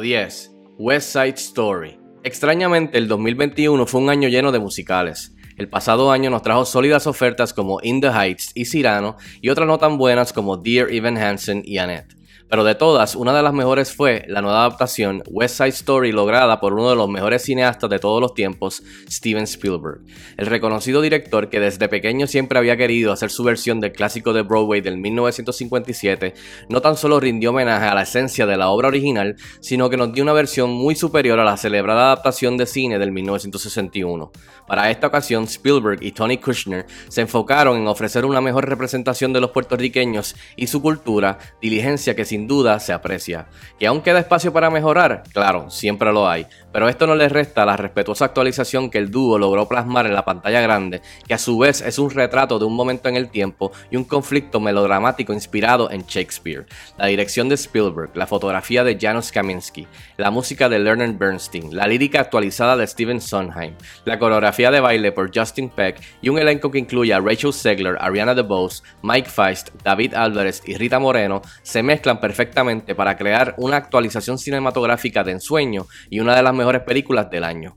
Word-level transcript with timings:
10. 0.00 0.50
West 0.78 1.12
Side 1.12 1.34
Story. 1.36 1.98
Extrañamente, 2.22 2.98
el 2.98 3.08
2021 3.08 3.86
fue 3.86 4.00
un 4.00 4.10
año 4.10 4.28
lleno 4.28 4.52
de 4.52 4.58
musicales. 4.58 5.34
El 5.56 5.68
pasado 5.68 6.10
año 6.10 6.30
nos 6.30 6.42
trajo 6.42 6.64
sólidas 6.64 7.06
ofertas 7.06 7.52
como 7.52 7.80
In 7.82 8.00
the 8.00 8.08
Heights 8.08 8.52
y 8.54 8.64
Cyrano 8.64 9.16
y 9.40 9.50
otras 9.50 9.68
no 9.68 9.78
tan 9.78 9.98
buenas 9.98 10.32
como 10.32 10.56
Dear 10.56 10.90
Evan 10.90 11.18
Hansen 11.18 11.62
y 11.64 11.78
Annette. 11.78 12.19
Pero 12.50 12.64
de 12.64 12.74
todas, 12.74 13.14
una 13.14 13.32
de 13.32 13.44
las 13.44 13.54
mejores 13.54 13.94
fue 13.94 14.24
la 14.26 14.42
nueva 14.42 14.64
adaptación 14.64 15.22
West 15.28 15.58
Side 15.58 15.68
Story 15.68 16.10
lograda 16.10 16.58
por 16.58 16.74
uno 16.74 16.90
de 16.90 16.96
los 16.96 17.08
mejores 17.08 17.42
cineastas 17.42 17.88
de 17.88 18.00
todos 18.00 18.20
los 18.20 18.34
tiempos, 18.34 18.82
Steven 19.08 19.44
Spielberg. 19.44 20.00
El 20.36 20.46
reconocido 20.46 21.00
director 21.00 21.48
que 21.48 21.60
desde 21.60 21.88
pequeño 21.88 22.26
siempre 22.26 22.58
había 22.58 22.76
querido 22.76 23.12
hacer 23.12 23.30
su 23.30 23.44
versión 23.44 23.78
del 23.78 23.92
clásico 23.92 24.32
de 24.32 24.42
Broadway 24.42 24.80
del 24.80 24.96
1957, 24.96 26.34
no 26.68 26.80
tan 26.80 26.96
solo 26.96 27.20
rindió 27.20 27.50
homenaje 27.50 27.86
a 27.86 27.94
la 27.94 28.02
esencia 28.02 28.46
de 28.46 28.56
la 28.56 28.70
obra 28.70 28.88
original, 28.88 29.36
sino 29.60 29.88
que 29.88 29.96
nos 29.96 30.12
dio 30.12 30.24
una 30.24 30.32
versión 30.32 30.70
muy 30.70 30.96
superior 30.96 31.38
a 31.38 31.44
la 31.44 31.56
celebrada 31.56 32.06
adaptación 32.06 32.56
de 32.56 32.66
cine 32.66 32.98
del 32.98 33.12
1961. 33.12 34.32
Para 34.66 34.90
esta 34.90 35.06
ocasión, 35.06 35.44
Spielberg 35.44 36.02
y 36.02 36.10
Tony 36.10 36.38
Kushner 36.38 36.86
se 37.08 37.20
enfocaron 37.20 37.78
en 37.78 37.86
ofrecer 37.86 38.24
una 38.24 38.40
mejor 38.40 38.68
representación 38.68 39.32
de 39.32 39.40
los 39.40 39.50
puertorriqueños 39.50 40.34
y 40.56 40.66
su 40.66 40.82
cultura, 40.82 41.38
diligencia 41.60 42.16
que 42.16 42.24
sin 42.24 42.39
duda 42.46 42.80
se 42.80 42.92
aprecia. 42.92 43.46
¿Que 43.78 43.86
aún 43.86 44.02
queda 44.02 44.20
espacio 44.20 44.52
para 44.52 44.70
mejorar? 44.70 45.22
Claro, 45.32 45.70
siempre 45.70 46.12
lo 46.12 46.28
hay, 46.28 46.46
pero 46.72 46.88
esto 46.88 47.06
no 47.06 47.14
le 47.14 47.28
resta 47.28 47.64
la 47.64 47.76
respetuosa 47.76 48.24
actualización 48.26 48.90
que 48.90 48.98
el 48.98 49.10
dúo 49.10 49.38
logró 49.38 49.68
plasmar 49.68 50.06
en 50.06 50.14
la 50.14 50.24
pantalla 50.24 50.60
grande, 50.60 51.02
que 51.26 51.34
a 51.34 51.38
su 51.38 51.58
vez 51.58 51.80
es 51.80 51.98
un 51.98 52.10
retrato 52.10 52.58
de 52.58 52.64
un 52.64 52.74
momento 52.74 53.08
en 53.08 53.16
el 53.16 53.30
tiempo 53.30 53.72
y 53.90 53.96
un 53.96 54.04
conflicto 54.04 54.60
melodramático 54.60 55.32
inspirado 55.32 55.90
en 55.90 56.02
Shakespeare. 56.02 56.66
La 56.98 57.06
dirección 57.06 57.48
de 57.48 57.56
Spielberg, 57.56 58.10
la 58.14 58.26
fotografía 58.26 58.84
de 58.84 58.98
Janusz 59.00 59.30
Kaminski, 59.30 59.86
la 60.16 60.30
música 60.30 60.68
de 60.68 60.78
Leonard 60.78 61.16
Bernstein, 61.16 61.74
la 61.74 61.86
lírica 61.86 62.20
actualizada 62.20 62.76
de 62.76 62.86
Steven 62.86 63.20
Sondheim, 63.20 63.74
la 64.04 64.18
coreografía 64.18 64.70
de 64.70 64.80
baile 64.80 65.12
por 65.12 65.30
Justin 65.36 65.68
Peck 65.68 66.00
y 66.22 66.28
un 66.28 66.38
elenco 66.38 66.70
que 66.70 66.78
incluye 66.78 67.12
a 67.12 67.20
Rachel 67.20 67.52
Segler, 67.52 67.96
Ariana 68.00 68.34
DeBose, 68.34 68.82
Mike 69.02 69.28
Feist, 69.28 69.70
David 69.82 70.14
Álvarez 70.14 70.62
y 70.66 70.76
Rita 70.76 70.98
Moreno 70.98 71.42
se 71.62 71.82
mezclan 71.82 72.20
perfectamente 72.30 72.94
para 72.94 73.16
crear 73.16 73.56
una 73.58 73.76
actualización 73.76 74.38
cinematográfica 74.38 75.24
de 75.24 75.32
ensueño 75.32 75.88
y 76.10 76.20
una 76.20 76.36
de 76.36 76.44
las 76.44 76.54
mejores 76.54 76.82
películas 76.82 77.28
del 77.28 77.42
año. 77.42 77.76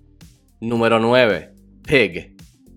Número 0.62 1.00
9. 1.00 1.52
Pig. 1.88 2.33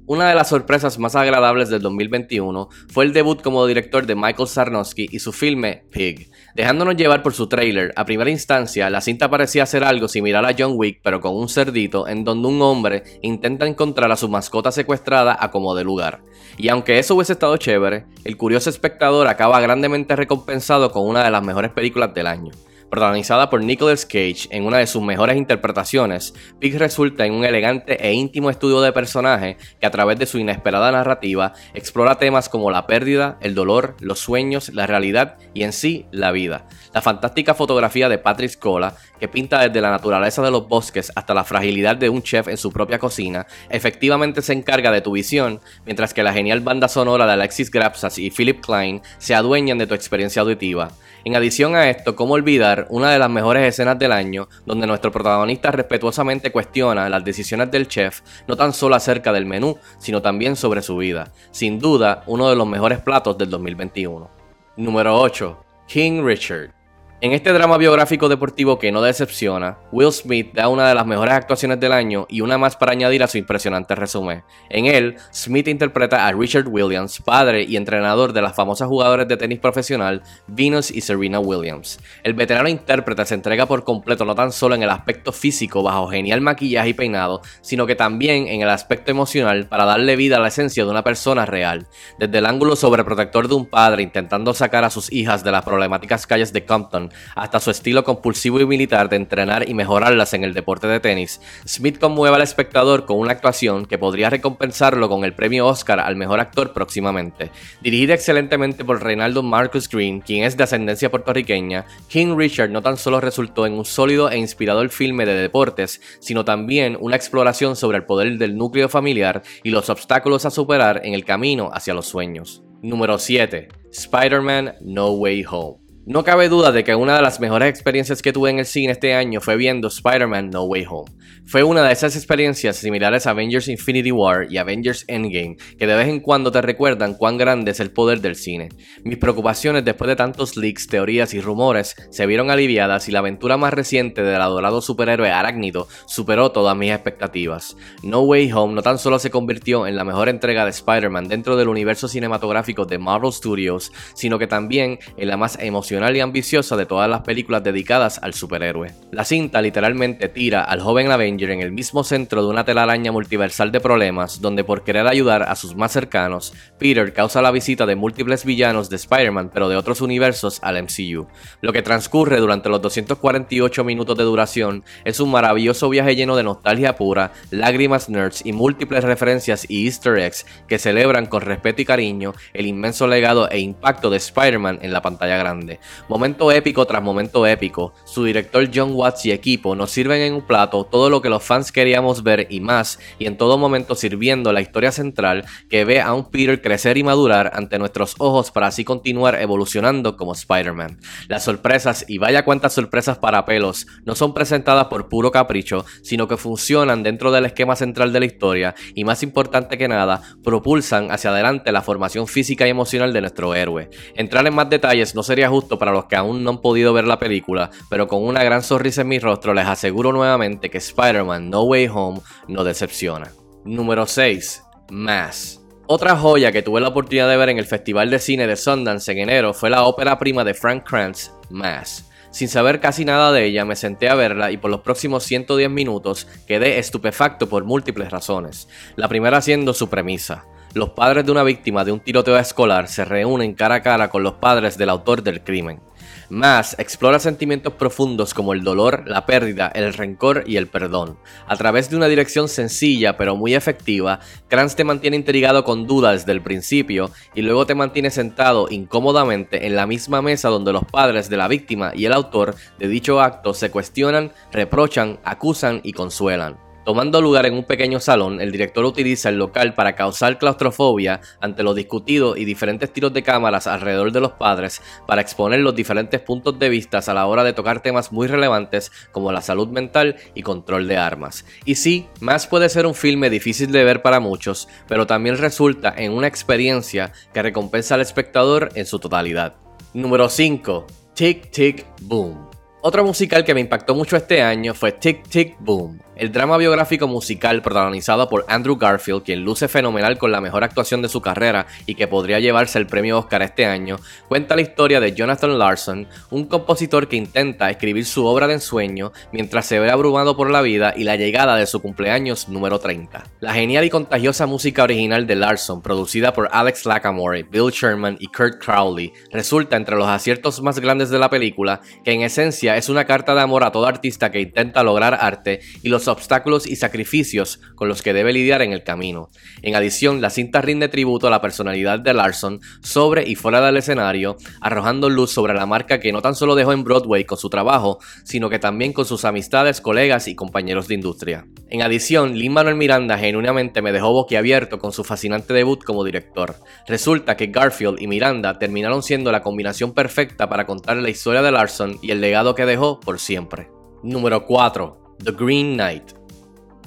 Una 0.08 0.28
de 0.28 0.36
las 0.36 0.50
sorpresas 0.50 1.00
más 1.00 1.16
agradables 1.16 1.68
del 1.68 1.82
2021 1.82 2.68
fue 2.92 3.04
el 3.04 3.12
debut 3.12 3.42
como 3.42 3.66
director 3.66 4.06
de 4.06 4.14
Michael 4.14 4.46
Sarnowski 4.46 5.08
y 5.10 5.18
su 5.18 5.32
filme 5.32 5.82
Pig. 5.90 6.30
Dejándonos 6.54 6.94
llevar 6.94 7.24
por 7.24 7.34
su 7.34 7.48
trailer, 7.48 7.92
a 7.96 8.04
primera 8.04 8.30
instancia 8.30 8.88
la 8.88 9.00
cinta 9.00 9.28
parecía 9.28 9.66
ser 9.66 9.82
algo 9.82 10.06
similar 10.06 10.44
a 10.44 10.54
John 10.56 10.74
Wick 10.76 11.00
pero 11.02 11.20
con 11.20 11.34
un 11.34 11.48
cerdito 11.48 12.06
en 12.06 12.22
donde 12.22 12.46
un 12.46 12.62
hombre 12.62 13.02
intenta 13.20 13.66
encontrar 13.66 14.12
a 14.12 14.16
su 14.16 14.28
mascota 14.28 14.70
secuestrada 14.70 15.36
a 15.40 15.50
como 15.50 15.74
de 15.74 15.82
lugar. 15.82 16.22
Y 16.56 16.68
aunque 16.68 17.00
eso 17.00 17.16
hubiese 17.16 17.32
estado 17.32 17.56
chévere, 17.56 18.06
el 18.22 18.36
curioso 18.36 18.70
espectador 18.70 19.26
acaba 19.26 19.58
grandemente 19.58 20.14
recompensado 20.14 20.92
con 20.92 21.04
una 21.04 21.24
de 21.24 21.32
las 21.32 21.42
mejores 21.42 21.72
películas 21.72 22.14
del 22.14 22.28
año. 22.28 22.52
Protagonizada 22.90 23.50
por 23.50 23.64
Nicolas 23.64 24.06
Cage 24.06 24.46
en 24.50 24.64
una 24.64 24.78
de 24.78 24.86
sus 24.86 25.02
mejores 25.02 25.36
interpretaciones, 25.36 26.34
Pig 26.60 26.78
resulta 26.78 27.26
en 27.26 27.32
un 27.32 27.44
elegante 27.44 28.06
e 28.06 28.12
íntimo 28.12 28.48
estudio 28.48 28.80
de 28.80 28.92
personaje 28.92 29.56
que 29.80 29.86
a 29.86 29.90
través 29.90 30.18
de 30.20 30.26
su 30.26 30.38
inesperada 30.38 30.92
narrativa 30.92 31.52
explora 31.74 32.18
temas 32.18 32.48
como 32.48 32.70
la 32.70 32.86
pérdida, 32.86 33.38
el 33.40 33.56
dolor, 33.56 33.96
los 33.98 34.20
sueños, 34.20 34.68
la 34.72 34.86
realidad 34.86 35.36
y 35.52 35.64
en 35.64 35.72
sí 35.72 36.06
la 36.12 36.30
vida. 36.30 36.68
La 36.94 37.02
fantástica 37.02 37.54
fotografía 37.54 38.08
de 38.08 38.18
Patrick 38.18 38.50
Scola, 38.50 38.94
que 39.18 39.26
pinta 39.26 39.60
desde 39.60 39.80
la 39.80 39.90
naturaleza 39.90 40.42
de 40.42 40.52
los 40.52 40.68
bosques 40.68 41.10
hasta 41.16 41.34
la 41.34 41.44
fragilidad 41.44 41.96
de 41.96 42.08
un 42.08 42.22
chef 42.22 42.46
en 42.46 42.56
su 42.56 42.72
propia 42.72 43.00
cocina, 43.00 43.46
efectivamente 43.68 44.42
se 44.42 44.52
encarga 44.52 44.92
de 44.92 45.00
tu 45.00 45.12
visión, 45.12 45.60
mientras 45.84 46.14
que 46.14 46.22
la 46.22 46.32
genial 46.32 46.60
banda 46.60 46.88
sonora 46.88 47.26
de 47.26 47.32
Alexis 47.32 47.70
Grapsas 47.70 48.16
y 48.18 48.30
Philip 48.30 48.64
Klein 48.64 49.02
se 49.18 49.34
adueñan 49.34 49.78
de 49.78 49.88
tu 49.88 49.94
experiencia 49.94 50.42
auditiva. 50.42 50.92
En 51.26 51.34
adición 51.34 51.74
a 51.74 51.90
esto, 51.90 52.14
¿cómo 52.14 52.34
olvidar 52.34 52.86
una 52.88 53.10
de 53.10 53.18
las 53.18 53.28
mejores 53.28 53.66
escenas 53.66 53.98
del 53.98 54.12
año, 54.12 54.48
donde 54.64 54.86
nuestro 54.86 55.10
protagonista 55.10 55.72
respetuosamente 55.72 56.52
cuestiona 56.52 57.08
las 57.08 57.24
decisiones 57.24 57.68
del 57.72 57.88
chef, 57.88 58.20
no 58.46 58.54
tan 58.54 58.72
solo 58.72 58.94
acerca 58.94 59.32
del 59.32 59.44
menú, 59.44 59.76
sino 59.98 60.22
también 60.22 60.54
sobre 60.54 60.82
su 60.82 60.96
vida? 60.98 61.32
Sin 61.50 61.80
duda, 61.80 62.22
uno 62.28 62.48
de 62.48 62.54
los 62.54 62.68
mejores 62.68 63.00
platos 63.00 63.36
del 63.36 63.50
2021. 63.50 64.30
Número 64.76 65.18
8. 65.20 65.64
King 65.88 66.22
Richard. 66.22 66.75
En 67.22 67.32
este 67.32 67.50
drama 67.50 67.78
biográfico 67.78 68.28
deportivo 68.28 68.78
que 68.78 68.92
no 68.92 69.00
decepciona, 69.00 69.78
Will 69.90 70.12
Smith 70.12 70.52
da 70.52 70.68
una 70.68 70.86
de 70.86 70.94
las 70.94 71.06
mejores 71.06 71.32
actuaciones 71.32 71.80
del 71.80 71.92
año 71.92 72.26
y 72.28 72.42
una 72.42 72.58
más 72.58 72.76
para 72.76 72.92
añadir 72.92 73.22
a 73.22 73.26
su 73.26 73.38
impresionante 73.38 73.94
resumen. 73.94 74.44
En 74.68 74.84
él, 74.84 75.16
Smith 75.32 75.66
interpreta 75.66 76.26
a 76.26 76.32
Richard 76.32 76.68
Williams, 76.68 77.22
padre 77.24 77.62
y 77.62 77.78
entrenador 77.78 78.34
de 78.34 78.42
las 78.42 78.54
famosas 78.54 78.88
jugadoras 78.88 79.26
de 79.26 79.38
tenis 79.38 79.60
profesional 79.60 80.22
Venus 80.46 80.90
y 80.90 81.00
Serena 81.00 81.40
Williams. 81.40 81.98
El 82.22 82.34
veterano 82.34 82.68
intérprete 82.68 83.24
se 83.24 83.32
entrega 83.32 83.64
por 83.64 83.84
completo 83.84 84.26
no 84.26 84.34
tan 84.34 84.52
solo 84.52 84.74
en 84.74 84.82
el 84.82 84.90
aspecto 84.90 85.32
físico 85.32 85.82
bajo 85.82 86.08
genial 86.08 86.42
maquillaje 86.42 86.90
y 86.90 86.94
peinado, 86.94 87.40
sino 87.62 87.86
que 87.86 87.96
también 87.96 88.46
en 88.46 88.60
el 88.60 88.68
aspecto 88.68 89.10
emocional 89.10 89.68
para 89.68 89.86
darle 89.86 90.16
vida 90.16 90.36
a 90.36 90.40
la 90.40 90.48
esencia 90.48 90.84
de 90.84 90.90
una 90.90 91.02
persona 91.02 91.46
real. 91.46 91.86
Desde 92.18 92.36
el 92.36 92.44
ángulo 92.44 92.76
sobreprotector 92.76 93.48
de 93.48 93.54
un 93.54 93.64
padre 93.64 94.02
intentando 94.02 94.52
sacar 94.52 94.84
a 94.84 94.90
sus 94.90 95.10
hijas 95.10 95.42
de 95.42 95.52
las 95.52 95.64
problemáticas 95.64 96.26
calles 96.26 96.52
de 96.52 96.66
Compton, 96.66 97.05
hasta 97.34 97.60
su 97.60 97.70
estilo 97.70 98.04
compulsivo 98.04 98.60
y 98.60 98.66
militar 98.66 99.08
de 99.08 99.16
entrenar 99.16 99.68
y 99.68 99.74
mejorarlas 99.74 100.34
en 100.34 100.44
el 100.44 100.54
deporte 100.54 100.86
de 100.86 101.00
tenis, 101.00 101.40
Smith 101.66 101.98
conmueve 101.98 102.36
al 102.36 102.42
espectador 102.42 103.06
con 103.06 103.18
una 103.18 103.32
actuación 103.32 103.86
que 103.86 103.98
podría 103.98 104.30
recompensarlo 104.30 105.08
con 105.08 105.24
el 105.24 105.34
premio 105.34 105.66
Oscar 105.66 106.00
al 106.00 106.16
mejor 106.16 106.40
actor 106.40 106.72
próximamente. 106.72 107.50
Dirigida 107.80 108.14
excelentemente 108.14 108.84
por 108.84 109.02
Reinaldo 109.02 109.42
Marcus 109.42 109.88
Green, 109.88 110.20
quien 110.20 110.44
es 110.44 110.56
de 110.56 110.64
ascendencia 110.64 111.10
puertorriqueña, 111.10 111.86
King 112.08 112.36
Richard 112.36 112.70
no 112.70 112.82
tan 112.82 112.96
solo 112.96 113.20
resultó 113.20 113.66
en 113.66 113.74
un 113.74 113.84
sólido 113.84 114.30
e 114.30 114.38
inspirador 114.38 114.90
filme 114.90 115.26
de 115.26 115.34
deportes, 115.34 116.00
sino 116.20 116.44
también 116.44 116.96
una 117.00 117.16
exploración 117.16 117.76
sobre 117.76 117.98
el 117.98 118.04
poder 118.04 118.38
del 118.38 118.56
núcleo 118.56 118.88
familiar 118.88 119.42
y 119.62 119.70
los 119.70 119.90
obstáculos 119.90 120.44
a 120.44 120.50
superar 120.50 121.00
en 121.04 121.14
el 121.14 121.24
camino 121.24 121.70
hacia 121.72 121.94
los 121.94 122.06
sueños. 122.06 122.62
Número 122.82 123.18
7. 123.18 123.68
Spider-Man 123.90 124.74
No 124.80 125.12
Way 125.12 125.44
Home. 125.48 125.85
No 126.08 126.22
cabe 126.22 126.48
duda 126.48 126.70
de 126.70 126.84
que 126.84 126.94
una 126.94 127.16
de 127.16 127.22
las 127.22 127.40
mejores 127.40 127.68
experiencias 127.68 128.22
que 128.22 128.32
tuve 128.32 128.50
en 128.50 128.60
el 128.60 128.66
cine 128.66 128.92
este 128.92 129.12
año 129.12 129.40
fue 129.40 129.56
viendo 129.56 129.88
Spider-Man 129.88 130.50
No 130.50 130.62
Way 130.62 130.86
Home. 130.88 131.10
Fue 131.46 131.64
una 131.64 131.82
de 131.82 131.92
esas 131.92 132.14
experiencias 132.14 132.76
similares 132.76 133.26
a 133.26 133.30
Avengers 133.30 133.66
Infinity 133.66 134.12
War 134.12 134.46
y 134.48 134.58
Avengers 134.58 135.04
Endgame 135.08 135.56
que 135.76 135.86
de 135.88 135.96
vez 135.96 136.06
en 136.06 136.20
cuando 136.20 136.52
te 136.52 136.62
recuerdan 136.62 137.14
cuán 137.14 137.38
grande 137.38 137.72
es 137.72 137.80
el 137.80 137.90
poder 137.90 138.20
del 138.20 138.36
cine. 138.36 138.68
Mis 139.02 139.18
preocupaciones 139.18 139.84
después 139.84 140.06
de 140.06 140.14
tantos 140.14 140.56
leaks, 140.56 140.86
teorías 140.86 141.34
y 141.34 141.40
rumores 141.40 141.96
se 142.10 142.24
vieron 142.26 142.52
aliviadas 142.52 143.08
y 143.08 143.12
la 143.12 143.18
aventura 143.18 143.56
más 143.56 143.74
reciente 143.74 144.22
del 144.22 144.40
adorado 144.40 144.82
superhéroe 144.82 145.32
arácnido 145.32 145.88
superó 146.06 146.52
todas 146.52 146.76
mis 146.76 146.92
expectativas. 146.92 147.76
No 148.04 148.20
Way 148.20 148.52
Home 148.52 148.74
no 148.74 148.82
tan 148.82 149.00
solo 149.00 149.18
se 149.18 149.30
convirtió 149.30 149.88
en 149.88 149.96
la 149.96 150.04
mejor 150.04 150.28
entrega 150.28 150.64
de 150.64 150.70
Spider-Man 150.70 151.26
dentro 151.26 151.56
del 151.56 151.66
universo 151.66 152.06
cinematográfico 152.06 152.84
de 152.84 152.98
Marvel 152.98 153.32
Studios, 153.32 153.90
sino 154.14 154.38
que 154.38 154.46
también 154.46 155.00
en 155.16 155.28
la 155.28 155.36
más 155.36 155.58
emocionante 155.58 155.95
y 155.96 156.20
ambiciosa 156.20 156.76
de 156.76 156.84
todas 156.84 157.08
las 157.08 157.22
películas 157.22 157.64
dedicadas 157.64 158.20
al 158.22 158.34
superhéroe. 158.34 158.92
La 159.10 159.24
cinta 159.24 159.62
literalmente 159.62 160.28
tira 160.28 160.62
al 160.62 160.80
joven 160.80 161.10
Avenger 161.10 161.50
en 161.50 161.62
el 161.62 161.72
mismo 161.72 162.04
centro 162.04 162.42
de 162.42 162.48
una 162.48 162.64
telaraña 162.64 163.12
multiversal 163.12 163.72
de 163.72 163.80
problemas, 163.80 164.40
donde 164.42 164.62
por 164.62 164.84
querer 164.84 165.06
ayudar 165.06 165.42
a 165.42 165.56
sus 165.56 165.74
más 165.74 165.92
cercanos, 165.92 166.52
Peter 166.78 167.12
causa 167.14 167.40
la 167.40 167.50
visita 167.50 167.86
de 167.86 167.96
múltiples 167.96 168.44
villanos 168.44 168.90
de 168.90 168.96
Spider-Man, 168.96 169.50
pero 169.52 169.68
de 169.68 169.76
otros 169.76 170.02
universos 170.02 170.60
al 170.62 170.82
MCU. 170.82 171.26
Lo 171.62 171.72
que 171.72 171.82
transcurre 171.82 172.38
durante 172.38 172.68
los 172.68 172.82
248 172.82 173.82
minutos 173.82 174.16
de 174.18 174.24
duración 174.24 174.84
es 175.04 175.18
un 175.18 175.30
maravilloso 175.30 175.88
viaje 175.88 176.14
lleno 176.14 176.36
de 176.36 176.42
nostalgia 176.42 176.94
pura, 176.96 177.32
lágrimas 177.50 178.08
nerds 178.08 178.44
y 178.44 178.52
múltiples 178.52 179.02
referencias 179.02 179.64
y 179.68 179.86
easter 179.86 180.18
eggs 180.18 180.46
que 180.68 180.78
celebran 180.78 181.26
con 181.26 181.40
respeto 181.40 181.80
y 181.80 181.84
cariño 181.84 182.34
el 182.52 182.66
inmenso 182.66 183.06
legado 183.06 183.48
e 183.50 183.58
impacto 183.58 184.10
de 184.10 184.18
Spider-Man 184.18 184.80
en 184.82 184.92
la 184.92 185.02
pantalla 185.02 185.36
grande. 185.36 185.80
Momento 186.08 186.52
épico 186.52 186.86
tras 186.86 187.02
momento 187.02 187.46
épico, 187.46 187.92
su 188.04 188.24
director 188.24 188.68
John 188.72 188.92
Watts 188.94 189.26
y 189.26 189.32
equipo 189.32 189.74
nos 189.74 189.90
sirven 189.90 190.20
en 190.22 190.34
un 190.34 190.42
plato 190.42 190.84
todo 190.84 191.10
lo 191.10 191.22
que 191.22 191.28
los 191.28 191.42
fans 191.42 191.72
queríamos 191.72 192.22
ver 192.22 192.46
y 192.50 192.60
más, 192.60 192.98
y 193.18 193.26
en 193.26 193.36
todo 193.36 193.58
momento 193.58 193.94
sirviendo 193.94 194.52
la 194.52 194.60
historia 194.60 194.92
central 194.92 195.44
que 195.68 195.84
ve 195.84 196.00
a 196.00 196.12
un 196.14 196.30
Peter 196.30 196.60
crecer 196.60 196.96
y 196.96 197.02
madurar 197.02 197.52
ante 197.54 197.78
nuestros 197.78 198.14
ojos 198.18 198.50
para 198.50 198.68
así 198.68 198.84
continuar 198.84 199.40
evolucionando 199.40 200.16
como 200.16 200.32
Spider-Man. 200.32 200.98
Las 201.28 201.44
sorpresas, 201.44 202.04
y 202.08 202.18
vaya 202.18 202.44
cuántas 202.44 202.72
sorpresas 202.72 203.18
para 203.18 203.44
pelos, 203.44 203.86
no 204.04 204.14
son 204.14 204.34
presentadas 204.34 204.86
por 204.86 205.08
puro 205.08 205.30
capricho, 205.30 205.84
sino 206.02 206.28
que 206.28 206.36
funcionan 206.36 207.02
dentro 207.02 207.30
del 207.30 207.46
esquema 207.46 207.76
central 207.76 208.12
de 208.12 208.20
la 208.20 208.26
historia 208.26 208.74
y 208.94 209.04
más 209.04 209.22
importante 209.22 209.78
que 209.78 209.88
nada, 209.88 210.22
propulsan 210.42 211.10
hacia 211.10 211.30
adelante 211.30 211.72
la 211.72 211.82
formación 211.82 212.26
física 212.26 212.66
y 212.66 212.70
emocional 212.70 213.12
de 213.12 213.20
nuestro 213.20 213.54
héroe. 213.54 213.90
Entrar 214.14 214.46
en 214.46 214.54
más 214.54 214.70
detalles 214.70 215.14
no 215.14 215.22
sería 215.22 215.48
justo 215.48 215.75
para 215.78 215.92
los 215.92 216.06
que 216.06 216.16
aún 216.16 216.42
no 216.44 216.50
han 216.50 216.60
podido 216.60 216.92
ver 216.92 217.06
la 217.06 217.18
película, 217.18 217.70
pero 217.88 218.08
con 218.08 218.24
una 218.24 218.42
gran 218.42 218.62
sonrisa 218.62 219.02
en 219.02 219.08
mi 219.08 219.18
rostro 219.18 219.54
les 219.54 219.66
aseguro 219.66 220.12
nuevamente 220.12 220.70
que 220.70 220.78
Spider-Man 220.78 221.50
No 221.50 221.62
Way 221.62 221.88
Home 221.92 222.20
no 222.48 222.64
decepciona. 222.64 223.32
Número 223.64 224.06
6. 224.06 224.62
Mass. 224.90 225.60
Otra 225.88 226.16
joya 226.16 226.50
que 226.50 226.62
tuve 226.62 226.80
la 226.80 226.88
oportunidad 226.88 227.28
de 227.28 227.36
ver 227.36 227.48
en 227.48 227.58
el 227.58 227.66
Festival 227.66 228.10
de 228.10 228.18
Cine 228.18 228.46
de 228.46 228.56
Sundance 228.56 229.10
en 229.12 229.18
enero 229.18 229.54
fue 229.54 229.70
la 229.70 229.84
ópera 229.84 230.18
prima 230.18 230.42
de 230.44 230.54
Frank 230.54 230.84
Kranz, 230.88 231.30
Mass. 231.50 232.10
Sin 232.30 232.48
saber 232.48 232.80
casi 232.80 233.04
nada 233.04 233.32
de 233.32 233.44
ella, 233.44 233.64
me 233.64 233.76
senté 233.76 234.08
a 234.08 234.14
verla 234.14 234.50
y 234.50 234.56
por 234.56 234.70
los 234.70 234.80
próximos 234.80 235.24
110 235.24 235.70
minutos 235.70 236.26
quedé 236.46 236.78
estupefacto 236.78 237.48
por 237.48 237.64
múltiples 237.64 238.10
razones. 238.10 238.68
La 238.96 239.08
primera 239.08 239.40
siendo 239.40 239.72
su 239.72 239.88
premisa. 239.88 240.44
Los 240.76 240.90
padres 240.90 241.24
de 241.24 241.32
una 241.32 241.42
víctima 241.42 241.86
de 241.86 241.92
un 241.92 242.00
tiroteo 242.00 242.36
escolar 242.36 242.86
se 242.86 243.06
reúnen 243.06 243.54
cara 243.54 243.76
a 243.76 243.82
cara 243.82 244.10
con 244.10 244.22
los 244.22 244.34
padres 244.34 244.76
del 244.76 244.90
autor 244.90 245.22
del 245.22 245.42
crimen. 245.42 245.80
Más 246.28 246.78
explora 246.78 247.18
sentimientos 247.18 247.72
profundos 247.72 248.34
como 248.34 248.52
el 248.52 248.62
dolor, 248.62 249.04
la 249.06 249.24
pérdida, 249.24 249.68
el 249.68 249.94
rencor 249.94 250.44
y 250.46 250.58
el 250.58 250.66
perdón. 250.66 251.16
A 251.46 251.56
través 251.56 251.88
de 251.88 251.96
una 251.96 252.08
dirección 252.08 252.50
sencilla 252.50 253.16
pero 253.16 253.36
muy 253.36 253.54
efectiva, 253.54 254.20
Kranz 254.48 254.76
te 254.76 254.84
mantiene 254.84 255.16
intrigado 255.16 255.64
con 255.64 255.86
dudas 255.86 256.26
desde 256.26 256.32
el 256.32 256.42
principio 256.42 257.10
y 257.34 257.40
luego 257.40 257.64
te 257.64 257.74
mantiene 257.74 258.10
sentado 258.10 258.66
incómodamente 258.68 259.66
en 259.66 259.76
la 259.76 259.86
misma 259.86 260.20
mesa 260.20 260.50
donde 260.50 260.74
los 260.74 260.84
padres 260.84 261.30
de 261.30 261.38
la 261.38 261.48
víctima 261.48 261.92
y 261.94 262.04
el 262.04 262.12
autor 262.12 262.54
de 262.78 262.88
dicho 262.88 263.22
acto 263.22 263.54
se 263.54 263.70
cuestionan, 263.70 264.30
reprochan, 264.52 265.20
acusan 265.24 265.80
y 265.82 265.94
consuelan. 265.94 266.65
Tomando 266.86 267.20
lugar 267.20 267.46
en 267.46 267.54
un 267.54 267.64
pequeño 267.64 267.98
salón, 267.98 268.40
el 268.40 268.52
director 268.52 268.84
utiliza 268.84 269.28
el 269.28 269.38
local 269.38 269.74
para 269.74 269.96
causar 269.96 270.38
claustrofobia 270.38 271.20
ante 271.40 271.64
lo 271.64 271.74
discutido 271.74 272.36
y 272.36 272.44
diferentes 272.44 272.92
tiros 272.92 273.12
de 273.12 273.24
cámaras 273.24 273.66
alrededor 273.66 274.12
de 274.12 274.20
los 274.20 274.34
padres 274.34 274.80
para 275.04 275.20
exponer 275.20 275.58
los 275.58 275.74
diferentes 275.74 276.20
puntos 276.20 276.60
de 276.60 276.68
vista 276.68 277.00
a 277.04 277.12
la 277.12 277.26
hora 277.26 277.42
de 277.42 277.54
tocar 277.54 277.82
temas 277.82 278.12
muy 278.12 278.28
relevantes 278.28 278.92
como 279.10 279.32
la 279.32 279.42
salud 279.42 279.66
mental 279.66 280.14
y 280.32 280.42
control 280.42 280.86
de 280.86 280.96
armas. 280.96 281.44
Y 281.64 281.74
sí, 281.74 282.06
más 282.20 282.46
puede 282.46 282.68
ser 282.68 282.86
un 282.86 282.94
filme 282.94 283.30
difícil 283.30 283.72
de 283.72 283.82
ver 283.82 284.00
para 284.00 284.20
muchos, 284.20 284.68
pero 284.86 285.08
también 285.08 285.38
resulta 285.38 285.92
en 285.96 286.12
una 286.12 286.28
experiencia 286.28 287.12
que 287.34 287.42
recompensa 287.42 287.96
al 287.96 288.00
espectador 288.00 288.68
en 288.76 288.86
su 288.86 289.00
totalidad. 289.00 289.56
Número 289.92 290.28
5. 290.28 290.86
Tick 291.14 291.50
Tick 291.50 291.84
Boom. 292.02 292.45
Otro 292.88 293.02
musical 293.02 293.44
que 293.44 293.52
me 293.52 293.60
impactó 293.60 293.96
mucho 293.96 294.16
este 294.16 294.42
año 294.42 294.72
fue 294.72 294.92
Tick 294.92 295.28
Tick 295.28 295.56
Boom, 295.58 295.98
el 296.16 296.32
drama 296.32 296.56
biográfico 296.56 297.06
musical 297.06 297.60
protagonizado 297.60 298.28
por 298.28 298.46
Andrew 298.48 298.76
Garfield, 298.76 299.22
quien 299.22 299.44
luce 299.44 299.68
fenomenal 299.68 300.16
con 300.18 300.32
la 300.32 300.40
mejor 300.40 300.64
actuación 300.64 301.02
de 301.02 301.08
su 301.08 301.20
carrera 301.20 301.66
y 301.84 301.94
que 301.94 302.08
podría 302.08 302.40
llevarse 302.40 302.78
el 302.78 302.86
premio 302.86 303.18
Oscar 303.18 303.42
este 303.42 303.66
año, 303.66 303.96
cuenta 304.28 304.56
la 304.56 304.62
historia 304.62 305.00
de 305.00 305.12
Jonathan 305.12 305.58
Larson, 305.58 306.08
un 306.30 306.46
compositor 306.46 307.08
que 307.08 307.16
intenta 307.16 307.70
escribir 307.70 308.06
su 308.06 308.24
obra 308.24 308.46
de 308.46 308.54
ensueño 308.54 309.12
mientras 309.32 309.66
se 309.66 309.78
ve 309.78 309.90
abrumado 309.90 310.36
por 310.36 310.50
la 310.50 310.62
vida 310.62 310.94
y 310.96 311.04
la 311.04 311.16
llegada 311.16 311.56
de 311.56 311.66
su 311.66 311.82
cumpleaños 311.82 312.48
número 312.48 312.78
30. 312.78 313.24
La 313.40 313.52
genial 313.52 313.84
y 313.84 313.90
contagiosa 313.90 314.46
música 314.46 314.84
original 314.84 315.26
de 315.26 315.34
Larson, 315.34 315.82
producida 315.82 316.32
por 316.32 316.48
Alex 316.52 316.86
Lacamoire, 316.86 317.42
Bill 317.42 317.70
Sherman 317.70 318.16
y 318.20 318.28
Kurt 318.28 318.64
Crowley, 318.64 319.12
resulta 319.32 319.76
entre 319.76 319.96
los 319.96 320.08
aciertos 320.08 320.62
más 320.62 320.78
grandes 320.78 321.10
de 321.10 321.18
la 321.18 321.28
película, 321.28 321.80
que 322.04 322.12
en 322.12 322.22
esencia 322.22 322.75
es 322.76 322.90
una 322.90 323.06
carta 323.06 323.34
de 323.34 323.40
amor 323.40 323.64
a 323.64 323.72
todo 323.72 323.86
artista 323.86 324.30
que 324.30 324.40
intenta 324.40 324.82
lograr 324.82 325.16
arte 325.20 325.60
y 325.82 325.88
los 325.88 326.08
obstáculos 326.08 326.66
y 326.66 326.76
sacrificios 326.76 327.58
con 327.74 327.88
los 327.88 328.02
que 328.02 328.12
debe 328.12 328.32
lidiar 328.32 328.60
en 328.60 328.72
el 328.72 328.82
camino. 328.82 329.30
En 329.62 329.74
adición, 329.76 330.20
la 330.20 330.30
cinta 330.30 330.60
rinde 330.60 330.88
tributo 330.88 331.26
a 331.26 331.30
la 331.30 331.40
personalidad 331.40 332.00
de 332.00 332.12
Larson 332.12 332.60
sobre 332.82 333.26
y 333.26 333.34
fuera 333.34 333.64
del 333.64 333.78
escenario, 333.78 334.36
arrojando 334.60 335.08
luz 335.08 335.30
sobre 335.30 335.54
la 335.54 335.64
marca 335.64 336.00
que 336.00 336.12
no 336.12 336.20
tan 336.20 336.34
solo 336.34 336.54
dejó 336.54 336.72
en 336.72 336.84
Broadway 336.84 337.24
con 337.24 337.38
su 337.38 337.48
trabajo, 337.48 337.98
sino 338.24 338.50
que 338.50 338.58
también 338.58 338.92
con 338.92 339.06
sus 339.06 339.24
amistades, 339.24 339.80
colegas 339.80 340.28
y 340.28 340.34
compañeros 340.34 340.86
de 340.88 340.94
industria. 340.94 341.46
En 341.68 341.82
adición, 341.82 342.38
Lin 342.38 342.52
Manuel 342.52 342.76
Miranda 342.76 343.18
genuinamente 343.18 343.82
me 343.82 343.92
dejó 343.92 344.12
boquiabierto 344.12 344.78
con 344.78 344.92
su 344.92 345.02
fascinante 345.02 345.54
debut 345.54 345.82
como 345.82 346.04
director. 346.04 346.56
Resulta 346.86 347.36
que 347.36 347.46
Garfield 347.46 348.00
y 348.00 348.06
Miranda 348.06 348.58
terminaron 348.58 349.02
siendo 349.02 349.32
la 349.32 349.42
combinación 349.42 349.92
perfecta 349.92 350.48
para 350.48 350.66
contar 350.66 350.98
la 350.98 351.10
historia 351.10 351.42
de 351.42 351.50
Larson 351.50 351.98
y 352.02 352.10
el 352.10 352.20
legado 352.20 352.54
que 352.54 352.65
dejó 352.66 353.00
por 353.00 353.18
siempre. 353.18 353.70
Número 354.02 354.44
4. 354.44 355.16
The 355.24 355.32
Green 355.32 355.74
Knight. 355.74 356.12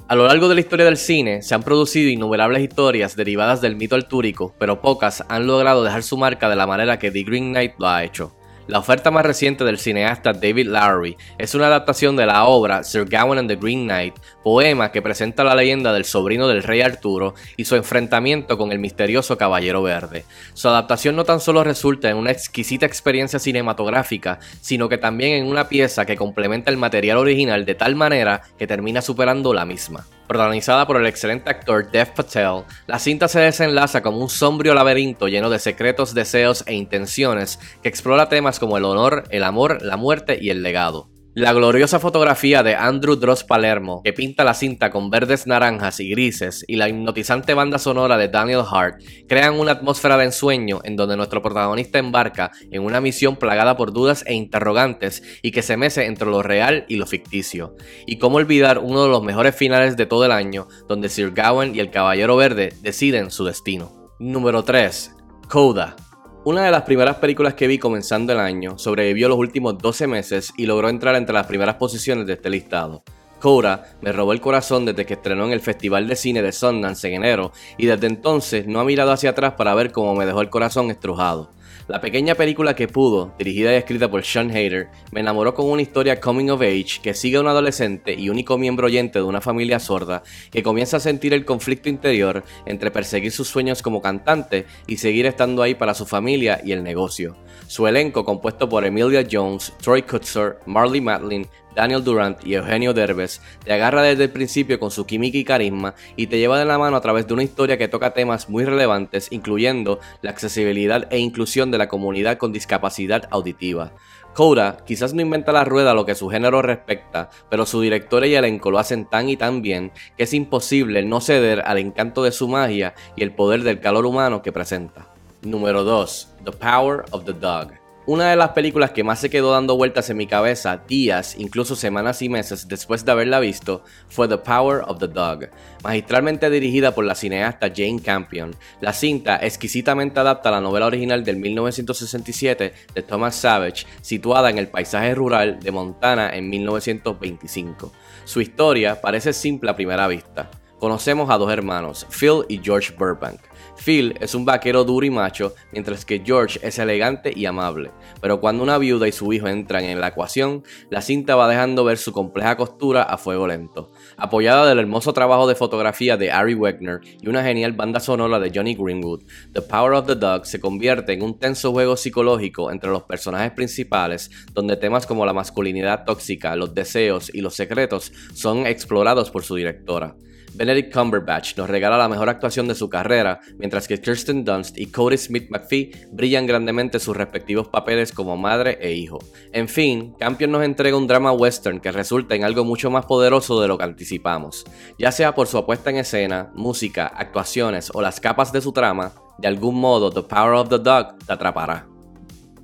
A 0.06 0.14
lo 0.16 0.26
largo 0.26 0.48
de 0.48 0.56
la 0.56 0.60
historia 0.60 0.86
del 0.86 0.96
cine 0.96 1.40
se 1.40 1.54
han 1.54 1.62
producido 1.62 2.10
innumerables 2.10 2.62
historias 2.62 3.14
derivadas 3.14 3.60
del 3.60 3.76
mito 3.76 3.94
altúrico, 3.94 4.54
pero 4.58 4.80
pocas 4.80 5.24
han 5.28 5.46
logrado 5.46 5.84
dejar 5.84 6.02
su 6.02 6.16
marca 6.16 6.48
de 6.48 6.56
la 6.56 6.66
manera 6.66 6.98
que 6.98 7.10
The 7.10 7.22
Green 7.22 7.50
Knight 7.50 7.74
lo 7.78 7.88
ha 7.88 8.04
hecho. 8.04 8.32
La 8.70 8.78
oferta 8.78 9.10
más 9.10 9.26
reciente 9.26 9.64
del 9.64 9.80
cineasta 9.80 10.32
David 10.32 10.68
Lowery 10.68 11.16
es 11.38 11.56
una 11.56 11.66
adaptación 11.66 12.14
de 12.14 12.24
la 12.24 12.44
obra 12.44 12.84
Sir 12.84 13.04
Gawain 13.04 13.40
and 13.40 13.48
the 13.48 13.56
Green 13.56 13.82
Knight, 13.82 14.14
poema 14.44 14.92
que 14.92 15.02
presenta 15.02 15.42
la 15.42 15.56
leyenda 15.56 15.92
del 15.92 16.04
sobrino 16.04 16.46
del 16.46 16.62
rey 16.62 16.80
Arturo 16.80 17.34
y 17.56 17.64
su 17.64 17.74
enfrentamiento 17.74 18.56
con 18.56 18.70
el 18.70 18.78
misterioso 18.78 19.36
Caballero 19.36 19.82
Verde. 19.82 20.24
Su 20.54 20.68
adaptación 20.68 21.16
no 21.16 21.24
tan 21.24 21.40
solo 21.40 21.64
resulta 21.64 22.10
en 22.10 22.16
una 22.16 22.30
exquisita 22.30 22.86
experiencia 22.86 23.40
cinematográfica, 23.40 24.38
sino 24.60 24.88
que 24.88 24.98
también 24.98 25.32
en 25.32 25.48
una 25.48 25.68
pieza 25.68 26.06
que 26.06 26.16
complementa 26.16 26.70
el 26.70 26.76
material 26.76 27.18
original 27.18 27.64
de 27.64 27.74
tal 27.74 27.96
manera 27.96 28.42
que 28.56 28.68
termina 28.68 29.02
superando 29.02 29.52
la 29.52 29.64
misma. 29.64 30.06
Protagonizada 30.30 30.86
por 30.86 30.96
el 30.96 31.06
excelente 31.08 31.50
actor 31.50 31.90
Dev 31.90 32.14
Patel, 32.14 32.62
la 32.86 33.00
cinta 33.00 33.26
se 33.26 33.40
desenlaza 33.40 34.00
como 34.00 34.18
un 34.18 34.28
sombrío 34.28 34.74
laberinto 34.74 35.26
lleno 35.26 35.50
de 35.50 35.58
secretos, 35.58 36.14
deseos 36.14 36.62
e 36.68 36.74
intenciones 36.74 37.58
que 37.82 37.88
explora 37.88 38.28
temas 38.28 38.60
como 38.60 38.78
el 38.78 38.84
honor, 38.84 39.24
el 39.30 39.42
amor, 39.42 39.82
la 39.82 39.96
muerte 39.96 40.38
y 40.40 40.50
el 40.50 40.62
legado. 40.62 41.09
La 41.34 41.52
gloriosa 41.52 42.00
fotografía 42.00 42.64
de 42.64 42.74
Andrew 42.74 43.14
Dross 43.14 43.44
Palermo, 43.44 44.02
que 44.02 44.12
pinta 44.12 44.42
la 44.42 44.52
cinta 44.52 44.90
con 44.90 45.10
verdes, 45.10 45.46
naranjas 45.46 46.00
y 46.00 46.10
grises, 46.10 46.64
y 46.66 46.74
la 46.74 46.88
hipnotizante 46.88 47.54
banda 47.54 47.78
sonora 47.78 48.18
de 48.18 48.26
Daniel 48.26 48.64
Hart, 48.68 49.00
crean 49.28 49.54
una 49.54 49.70
atmósfera 49.70 50.16
de 50.16 50.24
ensueño 50.24 50.80
en 50.82 50.96
donde 50.96 51.16
nuestro 51.16 51.40
protagonista 51.40 52.00
embarca 52.00 52.50
en 52.72 52.82
una 52.82 53.00
misión 53.00 53.36
plagada 53.36 53.76
por 53.76 53.92
dudas 53.92 54.24
e 54.26 54.34
interrogantes 54.34 55.22
y 55.40 55.52
que 55.52 55.62
se 55.62 55.76
mece 55.76 56.06
entre 56.06 56.26
lo 56.26 56.42
real 56.42 56.84
y 56.88 56.96
lo 56.96 57.06
ficticio. 57.06 57.76
Y 58.06 58.18
cómo 58.18 58.38
olvidar 58.38 58.78
uno 58.78 59.04
de 59.04 59.10
los 59.10 59.22
mejores 59.22 59.54
finales 59.54 59.96
de 59.96 60.06
todo 60.06 60.24
el 60.24 60.32
año, 60.32 60.66
donde 60.88 61.08
Sir 61.08 61.30
Gawain 61.30 61.76
y 61.76 61.78
el 61.78 61.92
Caballero 61.92 62.34
Verde 62.34 62.74
deciden 62.82 63.30
su 63.30 63.44
destino. 63.44 64.10
Número 64.18 64.64
3. 64.64 65.14
Coda. 65.48 65.94
Una 66.42 66.64
de 66.64 66.70
las 66.70 66.84
primeras 66.84 67.16
películas 67.16 67.52
que 67.52 67.66
vi 67.66 67.78
comenzando 67.78 68.32
el 68.32 68.40
año 68.40 68.78
sobrevivió 68.78 69.28
los 69.28 69.36
últimos 69.36 69.76
12 69.76 70.06
meses 70.06 70.54
y 70.56 70.64
logró 70.64 70.88
entrar 70.88 71.14
entre 71.16 71.34
las 71.34 71.46
primeras 71.46 71.74
posiciones 71.74 72.26
de 72.26 72.32
este 72.32 72.48
listado. 72.48 73.02
Cora 73.38 73.90
me 74.00 74.10
robó 74.10 74.32
el 74.32 74.40
corazón 74.40 74.86
desde 74.86 75.04
que 75.04 75.14
estrenó 75.14 75.44
en 75.44 75.52
el 75.52 75.60
Festival 75.60 76.08
de 76.08 76.16
Cine 76.16 76.40
de 76.40 76.52
Sundance 76.52 77.06
en 77.08 77.16
enero 77.16 77.52
y 77.76 77.84
desde 77.84 78.06
entonces 78.06 78.66
no 78.66 78.80
ha 78.80 78.84
mirado 78.84 79.12
hacia 79.12 79.30
atrás 79.30 79.52
para 79.52 79.74
ver 79.74 79.92
cómo 79.92 80.14
me 80.14 80.24
dejó 80.24 80.40
el 80.40 80.48
corazón 80.48 80.90
estrujado. 80.90 81.50
La 81.88 82.00
pequeña 82.00 82.34
película 82.34 82.74
que 82.74 82.88
pudo, 82.88 83.34
dirigida 83.38 83.72
y 83.72 83.76
escrita 83.76 84.10
por 84.10 84.24
Sean 84.24 84.50
Hayter, 84.50 84.88
me 85.10 85.20
enamoró 85.20 85.54
con 85.54 85.66
una 85.66 85.82
historia 85.82 86.20
coming 86.20 86.50
of 86.50 86.60
age 86.60 87.00
que 87.02 87.14
sigue 87.14 87.36
a 87.36 87.40
un 87.40 87.48
adolescente 87.48 88.14
y 88.14 88.28
único 88.28 88.58
miembro 88.58 88.86
oyente 88.86 89.18
de 89.18 89.24
una 89.24 89.40
familia 89.40 89.80
sorda 89.80 90.22
que 90.50 90.62
comienza 90.62 90.98
a 90.98 91.00
sentir 91.00 91.34
el 91.34 91.44
conflicto 91.44 91.88
interior 91.88 92.44
entre 92.66 92.90
perseguir 92.90 93.32
sus 93.32 93.48
sueños 93.48 93.82
como 93.82 94.00
cantante 94.00 94.66
y 94.86 94.98
seguir 94.98 95.26
estando 95.26 95.62
ahí 95.62 95.74
para 95.74 95.94
su 95.94 96.06
familia 96.06 96.60
y 96.64 96.72
el 96.72 96.82
negocio. 96.82 97.36
Su 97.66 97.86
elenco, 97.86 98.24
compuesto 98.24 98.68
por 98.68 98.84
Emilia 98.84 99.26
Jones, 99.30 99.72
Troy 99.80 100.02
Kutzer, 100.02 100.58
Marley 100.66 101.00
Matlin, 101.00 101.46
Daniel 101.74 102.04
Durant 102.04 102.44
y 102.44 102.54
Eugenio 102.54 102.92
Derbez, 102.92 103.40
te 103.64 103.72
agarra 103.72 104.02
desde 104.02 104.24
el 104.24 104.30
principio 104.30 104.78
con 104.78 104.90
su 104.90 105.06
química 105.06 105.38
y 105.38 105.44
carisma 105.44 105.94
y 106.16 106.26
te 106.26 106.38
lleva 106.38 106.58
de 106.58 106.64
la 106.64 106.78
mano 106.78 106.96
a 106.96 107.00
través 107.00 107.26
de 107.26 107.34
una 107.34 107.42
historia 107.42 107.78
que 107.78 107.88
toca 107.88 108.14
temas 108.14 108.48
muy 108.48 108.64
relevantes, 108.64 109.28
incluyendo 109.30 110.00
la 110.22 110.30
accesibilidad 110.30 111.06
e 111.10 111.18
inclusión 111.18 111.70
de 111.70 111.78
la 111.78 111.88
comunidad 111.88 112.38
con 112.38 112.52
discapacidad 112.52 113.28
auditiva. 113.30 113.92
Coda 114.34 114.78
quizás 114.86 115.12
no 115.12 115.22
inventa 115.22 115.52
la 115.52 115.64
rueda 115.64 115.94
lo 115.94 116.06
que 116.06 116.14
su 116.14 116.28
género 116.28 116.62
respecta, 116.62 117.30
pero 117.48 117.66
su 117.66 117.80
director 117.80 118.24
y 118.24 118.34
elenco 118.34 118.70
lo 118.70 118.78
hacen 118.78 119.06
tan 119.06 119.28
y 119.28 119.36
tan 119.36 119.60
bien 119.60 119.92
que 120.16 120.22
es 120.24 120.34
imposible 120.34 121.02
no 121.02 121.20
ceder 121.20 121.62
al 121.66 121.78
encanto 121.78 122.22
de 122.22 122.32
su 122.32 122.46
magia 122.46 122.94
y 123.16 123.22
el 123.22 123.32
poder 123.32 123.62
del 123.62 123.80
calor 123.80 124.06
humano 124.06 124.42
que 124.42 124.52
presenta. 124.52 125.08
Número 125.42 125.84
2. 125.84 126.28
The 126.44 126.52
Power 126.52 127.04
of 127.10 127.24
the 127.24 127.32
Dog. 127.32 127.79
Una 128.10 128.30
de 128.30 128.34
las 128.34 128.48
películas 128.48 128.90
que 128.90 129.04
más 129.04 129.20
se 129.20 129.30
quedó 129.30 129.52
dando 129.52 129.76
vueltas 129.76 130.10
en 130.10 130.16
mi 130.16 130.26
cabeza 130.26 130.82
días, 130.88 131.36
incluso 131.38 131.76
semanas 131.76 132.20
y 132.22 132.28
meses 132.28 132.66
después 132.66 133.04
de 133.04 133.12
haberla 133.12 133.38
visto 133.38 133.84
fue 134.08 134.26
The 134.26 134.38
Power 134.38 134.82
of 134.88 134.98
the 134.98 135.06
Dog, 135.06 135.48
magistralmente 135.84 136.50
dirigida 136.50 136.92
por 136.92 137.04
la 137.04 137.14
cineasta 137.14 137.68
Jane 137.72 138.02
Campion. 138.02 138.56
La 138.80 138.92
cinta 138.92 139.36
exquisitamente 139.40 140.18
adapta 140.18 140.50
la 140.50 140.60
novela 140.60 140.86
original 140.86 141.22
del 141.22 141.36
1967 141.36 142.72
de 142.92 143.02
Thomas 143.04 143.36
Savage, 143.36 143.86
situada 144.00 144.50
en 144.50 144.58
el 144.58 144.66
paisaje 144.66 145.14
rural 145.14 145.60
de 145.60 145.70
Montana 145.70 146.34
en 146.34 146.50
1925. 146.50 147.92
Su 148.24 148.40
historia 148.40 149.00
parece 149.00 149.32
simple 149.32 149.70
a 149.70 149.76
primera 149.76 150.08
vista. 150.08 150.50
Conocemos 150.80 151.30
a 151.30 151.38
dos 151.38 151.52
hermanos, 151.52 152.08
Phil 152.10 152.44
y 152.48 152.58
George 152.60 152.92
Burbank 152.98 153.49
Phil 153.82 154.14
es 154.20 154.34
un 154.34 154.44
vaquero 154.44 154.84
duro 154.84 155.06
y 155.06 155.10
macho, 155.10 155.54
mientras 155.72 156.04
que 156.04 156.22
George 156.24 156.60
es 156.62 156.78
elegante 156.78 157.32
y 157.34 157.46
amable. 157.46 157.90
Pero 158.20 158.40
cuando 158.40 158.62
una 158.62 158.78
viuda 158.78 159.08
y 159.08 159.12
su 159.12 159.32
hijo 159.32 159.48
entran 159.48 159.84
en 159.84 160.00
la 160.00 160.08
ecuación, 160.08 160.62
la 160.90 161.00
cinta 161.00 161.34
va 161.36 161.48
dejando 161.48 161.84
ver 161.84 161.96
su 161.96 162.12
compleja 162.12 162.56
costura 162.56 163.02
a 163.02 163.16
fuego 163.16 163.46
lento. 163.46 163.90
Apoyada 164.16 164.68
del 164.68 164.78
hermoso 164.78 165.12
trabajo 165.12 165.48
de 165.48 165.54
fotografía 165.54 166.16
de 166.16 166.30
Ari 166.30 166.54
Wegner 166.54 167.00
y 167.20 167.28
una 167.28 167.42
genial 167.42 167.72
banda 167.72 168.00
sonora 168.00 168.38
de 168.38 168.52
Johnny 168.54 168.74
Greenwood, 168.74 169.24
The 169.52 169.62
Power 169.62 169.94
of 169.94 170.06
the 170.06 170.16
Dog 170.16 170.46
se 170.46 170.60
convierte 170.60 171.14
en 171.14 171.22
un 171.22 171.38
tenso 171.38 171.72
juego 171.72 171.96
psicológico 171.96 172.70
entre 172.70 172.90
los 172.90 173.04
personajes 173.04 173.52
principales, 173.52 174.30
donde 174.52 174.76
temas 174.76 175.06
como 175.06 175.24
la 175.24 175.32
masculinidad 175.32 176.04
tóxica, 176.04 176.54
los 176.56 176.74
deseos 176.74 177.30
y 177.34 177.40
los 177.40 177.54
secretos 177.54 178.12
son 178.34 178.66
explorados 178.66 179.30
por 179.30 179.42
su 179.42 179.54
directora. 179.54 180.16
Benedict 180.54 180.92
Cumberbatch 180.92 181.56
nos 181.56 181.70
regala 181.70 181.96
la 181.96 182.08
mejor 182.08 182.28
actuación 182.28 182.68
de 182.68 182.74
su 182.74 182.88
carrera, 182.88 183.40
mientras 183.58 183.86
que 183.86 184.00
Kirsten 184.00 184.44
Dunst 184.44 184.78
y 184.78 184.86
Cody 184.86 185.16
Smith 185.16 185.48
McPhee 185.50 185.92
brillan 186.12 186.46
grandemente 186.46 186.98
sus 186.98 187.16
respectivos 187.16 187.68
papeles 187.68 188.12
como 188.12 188.36
madre 188.36 188.78
e 188.80 188.92
hijo. 188.92 189.18
En 189.52 189.68
fin, 189.68 190.14
Campion 190.18 190.50
nos 190.50 190.64
entrega 190.64 190.96
un 190.96 191.06
drama 191.06 191.32
western 191.32 191.80
que 191.80 191.92
resulta 191.92 192.34
en 192.34 192.44
algo 192.44 192.64
mucho 192.64 192.90
más 192.90 193.06
poderoso 193.06 193.60
de 193.60 193.68
lo 193.68 193.78
que 193.78 193.84
anticipamos. 193.84 194.64
Ya 194.98 195.12
sea 195.12 195.34
por 195.34 195.46
su 195.46 195.58
apuesta 195.58 195.90
en 195.90 195.96
escena, 195.96 196.50
música, 196.54 197.06
actuaciones 197.06 197.90
o 197.94 198.02
las 198.02 198.20
capas 198.20 198.52
de 198.52 198.60
su 198.60 198.72
trama, 198.72 199.12
de 199.38 199.48
algún 199.48 199.80
modo 199.80 200.10
The 200.10 200.22
Power 200.22 200.54
of 200.54 200.68
the 200.68 200.78
Dog 200.78 201.18
te 201.26 201.32
atrapará. 201.32 201.86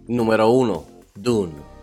Número 0.09 0.51
1. 0.51 0.87
Dune. 1.15 1.76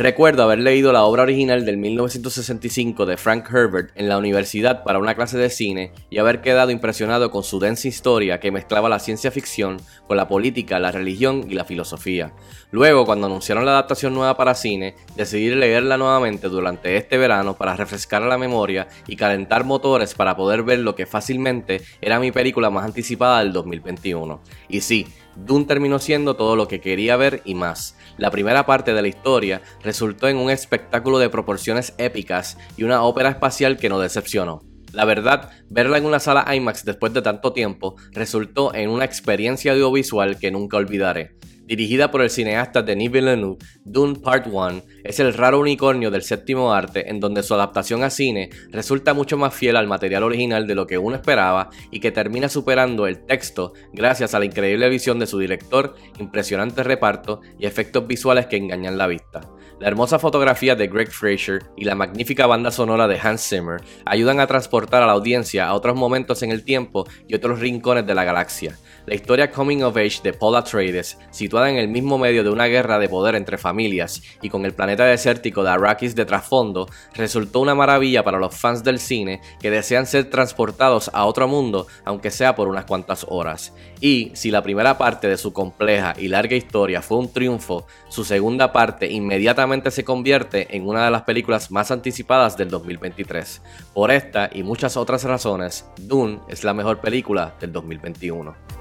Recuerdo 0.00 0.44
haber 0.44 0.60
leído 0.60 0.94
la 0.94 1.04
obra 1.04 1.24
original 1.24 1.66
del 1.66 1.76
1965 1.76 3.04
de 3.04 3.18
Frank 3.18 3.46
Herbert 3.52 3.90
en 3.96 4.08
la 4.08 4.16
universidad 4.16 4.82
para 4.82 4.98
una 4.98 5.14
clase 5.14 5.36
de 5.36 5.50
cine 5.50 5.92
y 6.08 6.16
haber 6.16 6.40
quedado 6.40 6.70
impresionado 6.70 7.30
con 7.30 7.42
su 7.42 7.60
densa 7.60 7.86
historia 7.86 8.40
que 8.40 8.50
mezclaba 8.50 8.88
la 8.88 8.98
ciencia 8.98 9.30
ficción 9.30 9.76
con 10.08 10.16
la 10.16 10.26
política, 10.26 10.78
la 10.78 10.90
religión 10.90 11.44
y 11.50 11.52
la 11.52 11.66
filosofía. 11.66 12.32
Luego, 12.70 13.04
cuando 13.04 13.26
anunciaron 13.26 13.66
la 13.66 13.72
adaptación 13.72 14.14
nueva 14.14 14.38
para 14.38 14.54
cine, 14.54 14.94
decidí 15.16 15.54
leerla 15.54 15.98
nuevamente 15.98 16.48
durante 16.48 16.96
este 16.96 17.18
verano 17.18 17.58
para 17.58 17.76
refrescar 17.76 18.22
la 18.22 18.38
memoria 18.38 18.88
y 19.06 19.16
calentar 19.16 19.64
motores 19.64 20.14
para 20.14 20.34
poder 20.34 20.62
ver 20.62 20.78
lo 20.78 20.94
que 20.94 21.04
fácilmente 21.04 21.82
era 22.00 22.18
mi 22.18 22.32
película 22.32 22.70
más 22.70 22.86
anticipada 22.86 23.40
del 23.40 23.52
2021. 23.52 24.40
Y 24.70 24.80
sí, 24.80 25.06
Dune 25.36 25.64
terminó 25.64 25.98
siendo 25.98 26.36
todo 26.36 26.56
lo 26.56 26.68
que 26.68 26.80
quería 26.80 27.16
ver 27.16 27.42
y 27.44 27.54
más. 27.54 27.96
La 28.16 28.30
primera 28.30 28.66
parte 28.66 28.92
de 28.92 29.02
la 29.02 29.08
historia 29.08 29.62
resultó 29.82 30.28
en 30.28 30.36
un 30.36 30.50
espectáculo 30.50 31.18
de 31.18 31.30
proporciones 31.30 31.94
épicas 31.98 32.58
y 32.76 32.84
una 32.84 33.02
ópera 33.02 33.30
espacial 33.30 33.76
que 33.76 33.88
no 33.88 33.98
decepcionó. 33.98 34.62
La 34.92 35.04
verdad, 35.04 35.50
verla 35.68 35.98
en 35.98 36.04
una 36.04 36.18
sala 36.18 36.52
IMAX 36.54 36.84
después 36.84 37.12
de 37.12 37.22
tanto 37.22 37.52
tiempo 37.52 37.94
resultó 38.10 38.74
en 38.74 38.90
una 38.90 39.04
experiencia 39.04 39.72
audiovisual 39.72 40.38
que 40.38 40.50
nunca 40.50 40.78
olvidaré. 40.78 41.36
Dirigida 41.70 42.10
por 42.10 42.20
el 42.20 42.30
cineasta 42.30 42.82
Denis 42.82 43.12
Villeneuve, 43.12 43.64
Dune 43.84 44.18
Part 44.18 44.48
1 44.48 44.82
es 45.04 45.20
el 45.20 45.32
raro 45.32 45.60
unicornio 45.60 46.10
del 46.10 46.22
séptimo 46.22 46.72
arte 46.72 47.08
en 47.08 47.20
donde 47.20 47.44
su 47.44 47.54
adaptación 47.54 48.02
a 48.02 48.10
cine 48.10 48.50
resulta 48.72 49.14
mucho 49.14 49.38
más 49.38 49.54
fiel 49.54 49.76
al 49.76 49.86
material 49.86 50.24
original 50.24 50.66
de 50.66 50.74
lo 50.74 50.88
que 50.88 50.98
uno 50.98 51.14
esperaba 51.14 51.70
y 51.92 52.00
que 52.00 52.10
termina 52.10 52.48
superando 52.48 53.06
el 53.06 53.24
texto 53.24 53.72
gracias 53.92 54.34
a 54.34 54.40
la 54.40 54.46
increíble 54.46 54.88
visión 54.88 55.20
de 55.20 55.28
su 55.28 55.38
director, 55.38 55.94
impresionante 56.18 56.82
reparto 56.82 57.40
y 57.56 57.66
efectos 57.66 58.04
visuales 58.04 58.46
que 58.46 58.56
engañan 58.56 58.98
la 58.98 59.06
vista. 59.06 59.42
La 59.80 59.88
hermosa 59.88 60.18
fotografía 60.18 60.74
de 60.74 60.88
Greg 60.88 61.10
Fraser 61.10 61.62
y 61.74 61.84
la 61.84 61.94
magnífica 61.94 62.46
banda 62.46 62.70
sonora 62.70 63.08
de 63.08 63.18
Hans 63.18 63.48
Zimmer 63.48 63.80
ayudan 64.04 64.38
a 64.38 64.46
transportar 64.46 65.02
a 65.02 65.06
la 65.06 65.12
audiencia 65.12 65.68
a 65.68 65.74
otros 65.74 65.96
momentos 65.96 66.42
en 66.42 66.50
el 66.50 66.64
tiempo 66.64 67.06
y 67.26 67.34
otros 67.34 67.60
rincones 67.60 68.06
de 68.06 68.14
la 68.14 68.24
galaxia. 68.24 68.76
La 69.10 69.16
historia 69.16 69.50
Coming 69.50 69.82
of 69.82 69.96
Age 69.96 70.20
de 70.22 70.32
Paul 70.32 70.54
Atreides, 70.54 71.18
situada 71.32 71.68
en 71.68 71.74
el 71.74 71.88
mismo 71.88 72.16
medio 72.16 72.44
de 72.44 72.50
una 72.50 72.66
guerra 72.66 73.00
de 73.00 73.08
poder 73.08 73.34
entre 73.34 73.58
familias 73.58 74.22
y 74.40 74.48
con 74.48 74.64
el 74.64 74.72
planeta 74.72 75.04
desértico 75.04 75.64
de 75.64 75.70
Arrakis 75.70 76.14
de 76.14 76.24
trasfondo, 76.24 76.88
resultó 77.14 77.58
una 77.58 77.74
maravilla 77.74 78.22
para 78.22 78.38
los 78.38 78.54
fans 78.54 78.84
del 78.84 79.00
cine 79.00 79.40
que 79.60 79.72
desean 79.72 80.06
ser 80.06 80.30
transportados 80.30 81.10
a 81.12 81.24
otro 81.24 81.48
mundo, 81.48 81.88
aunque 82.04 82.30
sea 82.30 82.54
por 82.54 82.68
unas 82.68 82.84
cuantas 82.84 83.26
horas. 83.28 83.74
Y 84.00 84.30
si 84.34 84.52
la 84.52 84.62
primera 84.62 84.96
parte 84.96 85.26
de 85.26 85.38
su 85.38 85.52
compleja 85.52 86.14
y 86.16 86.28
larga 86.28 86.54
historia 86.54 87.02
fue 87.02 87.18
un 87.18 87.32
triunfo, 87.32 87.88
su 88.10 88.22
segunda 88.22 88.70
parte 88.70 89.10
inmediatamente 89.10 89.90
se 89.90 90.04
convierte 90.04 90.68
en 90.76 90.86
una 90.86 91.04
de 91.04 91.10
las 91.10 91.22
películas 91.22 91.72
más 91.72 91.90
anticipadas 91.90 92.56
del 92.56 92.70
2023. 92.70 93.60
Por 93.92 94.12
esta 94.12 94.48
y 94.52 94.62
muchas 94.62 94.96
otras 94.96 95.24
razones, 95.24 95.84
Dune 95.96 96.38
es 96.46 96.62
la 96.62 96.74
mejor 96.74 97.00
película 97.00 97.56
del 97.60 97.72
2021. 97.72 98.79